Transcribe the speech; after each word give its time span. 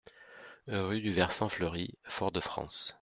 Rue 0.67 0.99
du 0.99 1.13
Versant 1.13 1.47
Fleuri, 1.47 1.99
Fort-de-France 2.05 2.97